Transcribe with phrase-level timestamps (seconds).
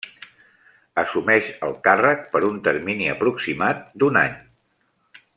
[1.01, 4.37] Assumeix el càrrec per un termini aproximat d'un any.